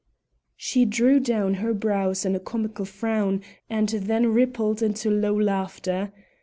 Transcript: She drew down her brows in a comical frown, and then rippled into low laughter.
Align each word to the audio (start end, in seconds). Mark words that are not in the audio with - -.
She 0.57 0.83
drew 0.85 1.19
down 1.19 1.53
her 1.61 1.75
brows 1.75 2.25
in 2.25 2.33
a 2.35 2.39
comical 2.39 2.85
frown, 2.85 3.43
and 3.69 3.87
then 3.89 4.33
rippled 4.33 4.81
into 4.81 5.11
low 5.11 5.39
laughter. 5.39 6.11